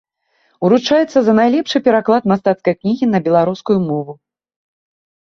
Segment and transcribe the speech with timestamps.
[0.67, 4.13] Уручаецца за найлепшы пераклад мастацкай кнігі на беларускую мову.